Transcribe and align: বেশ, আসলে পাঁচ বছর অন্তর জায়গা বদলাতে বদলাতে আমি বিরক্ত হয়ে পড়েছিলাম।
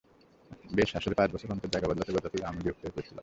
বেশ, 0.77 0.89
আসলে 0.95 1.15
পাঁচ 1.15 1.29
বছর 1.33 1.53
অন্তর 1.53 1.71
জায়গা 1.73 1.87
বদলাতে 1.89 2.11
বদলাতে 2.11 2.37
আমি 2.49 2.59
বিরক্ত 2.63 2.81
হয়ে 2.83 2.93
পড়েছিলাম। 2.95 3.19